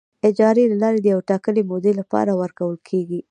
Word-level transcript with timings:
اجارې 0.29 0.63
له 0.71 0.75
لارې 0.81 0.99
د 1.01 1.05
یوې 1.13 1.23
ټاکلې 1.29 1.61
مودې 1.69 1.93
لپاره 1.99 2.31
ورکول 2.41 2.75
کیږي. 2.89 3.19